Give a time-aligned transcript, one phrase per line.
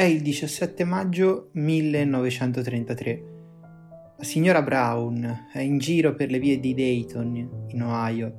[0.00, 3.22] È il 17 maggio 1933.
[4.16, 8.32] La signora Brown è in giro per le vie di Dayton, in Ohio,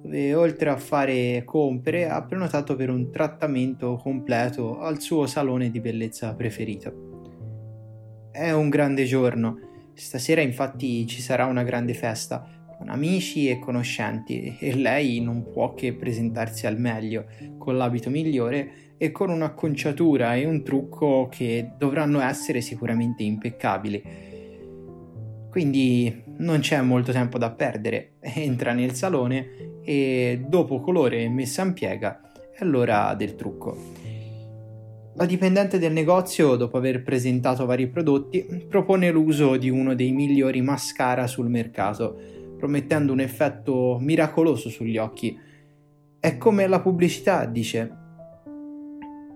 [0.00, 5.80] dove oltre a fare compere ha prenotato per un trattamento completo al suo salone di
[5.80, 8.30] bellezza preferito.
[8.30, 9.58] È un grande giorno,
[9.94, 12.48] stasera infatti ci sarà una grande festa,
[12.82, 17.26] con amici e conoscenti, e lei non può che presentarsi al meglio,
[17.56, 24.02] con l'abito migliore e con un'acconciatura e un trucco che dovranno essere sicuramente impeccabili.
[25.48, 31.62] Quindi non c'è molto tempo da perdere, entra nel salone e dopo colore e messa
[31.62, 32.20] in piega
[32.52, 34.00] è l'ora del trucco.
[35.14, 40.62] La dipendente del negozio, dopo aver presentato vari prodotti, propone l'uso di uno dei migliori
[40.62, 45.36] mascara sul mercato, promettendo un effetto miracoloso sugli occhi.
[46.20, 47.92] È come la pubblicità, dice,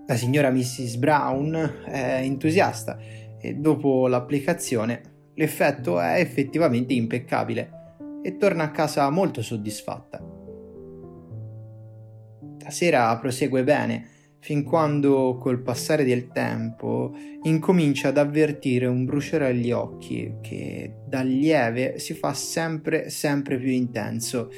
[0.07, 0.95] la signora Mrs.
[0.95, 2.97] Brown è entusiasta
[3.37, 7.71] e dopo l'applicazione l'effetto è effettivamente impeccabile
[8.23, 10.23] e torna a casa molto soddisfatta.
[12.59, 14.07] La sera prosegue bene
[14.39, 21.21] fin quando col passare del tempo incomincia ad avvertire un bruciore agli occhi che da
[21.21, 24.49] lieve si fa sempre sempre più intenso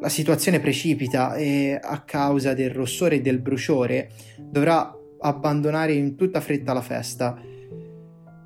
[0.00, 6.40] la situazione precipita e a causa del rossore e del bruciore dovrà abbandonare in tutta
[6.40, 7.40] fretta la festa.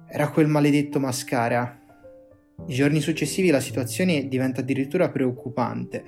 [0.08, 1.78] Era quel maledetto mascara.
[2.66, 6.04] I giorni successivi la situazione diventa addirittura preoccupante.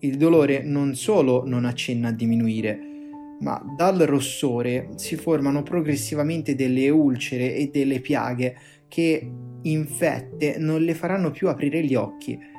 [0.00, 2.93] Il dolore non solo non accenna a diminuire,
[3.40, 8.56] ma dal rossore si formano progressivamente delle ulcere e delle piaghe
[8.88, 9.30] che,
[9.62, 12.52] infette, non le faranno più aprire gli occhi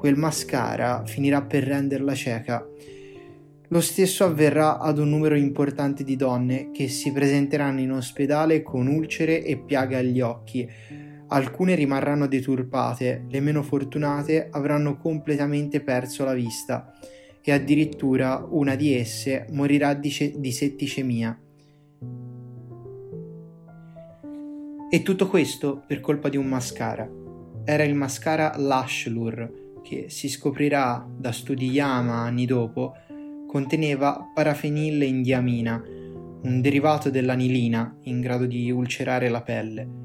[0.00, 2.66] quel mascara finirà per renderla cieca.
[3.68, 8.86] Lo stesso avverrà ad un numero importante di donne che si presenteranno in ospedale con
[8.86, 10.68] ulcere e piaghe agli occhi.
[11.28, 16.92] Alcune rimarranno deturpate, le meno fortunate avranno completamente perso la vista
[17.42, 21.40] e addirittura una di esse morirà di, ce- di setticemia.
[24.92, 27.08] E tutto questo per colpa di un mascara.
[27.64, 29.52] Era il mascara Lash Lure,
[29.82, 32.94] che si scoprirà da studi Yama anni dopo,
[33.46, 35.82] conteneva parafenilindiamina,
[36.42, 40.00] un derivato dell'anilina in grado di ulcerare la pelle.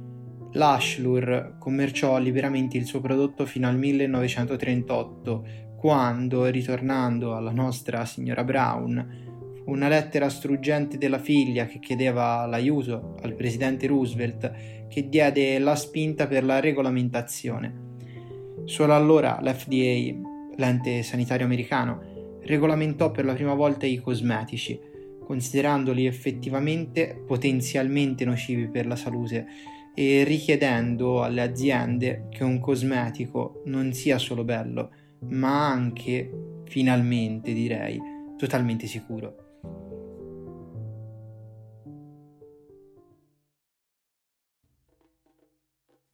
[0.56, 5.46] L'Ashlur commerciò liberamente il suo prodotto fino al 1938,
[5.86, 13.36] quando, ritornando alla nostra signora Brown, una lettera struggente della figlia che chiedeva l'aiuto al
[13.36, 17.84] presidente Roosevelt che diede la spinta per la regolamentazione.
[18.64, 24.80] Solo allora l'FDA, l'ente sanitario americano, regolamentò per la prima volta i cosmetici,
[25.24, 29.46] considerandoli effettivamente potenzialmente nocivi per la salute
[29.94, 34.90] e richiedendo alle aziende che un cosmetico non sia solo bello,
[35.30, 38.00] ma anche, finalmente direi,
[38.38, 39.44] totalmente sicuro.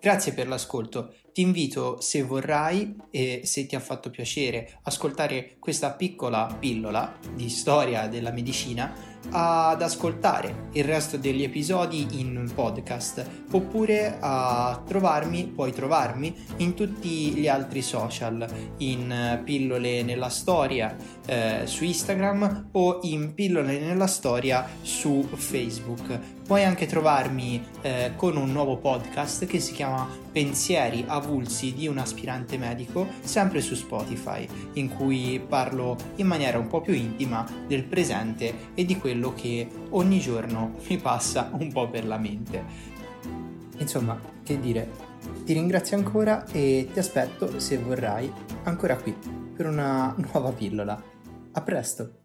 [0.02, 1.14] Grazie per l'ascolto.
[1.32, 7.48] Ti invito, se vorrai e se ti ha fatto piacere ascoltare questa piccola pillola di
[7.50, 15.72] storia della medicina, ad ascoltare il resto degli episodi in podcast oppure a trovarmi, puoi
[15.72, 18.46] trovarmi in tutti gli altri social,
[18.78, 20.96] in pillole nella storia
[21.26, 26.20] eh, su Instagram o in pillole nella storia su Facebook.
[26.46, 31.98] Puoi anche trovarmi eh, con un nuovo podcast che si chiama Pensieri avulsi di un
[31.98, 37.84] aspirante medico, sempre su Spotify, in cui parlo in maniera un po' più intima del
[37.84, 42.64] presente e di quello che ogni giorno mi passa un po' per la mente.
[43.78, 44.90] Insomma, che dire,
[45.44, 48.32] ti ringrazio ancora e ti aspetto, se vorrai,
[48.64, 49.14] ancora qui
[49.56, 51.02] per una nuova pillola.
[51.52, 52.20] A presto!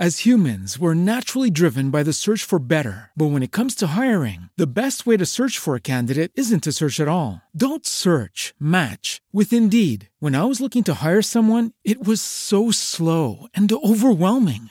[0.00, 3.10] As humans, we're naturally driven by the search for better.
[3.16, 6.62] But when it comes to hiring, the best way to search for a candidate isn't
[6.62, 7.42] to search at all.
[7.52, 10.08] Don't search, match with Indeed.
[10.20, 14.70] When I was looking to hire someone, it was so slow and overwhelming.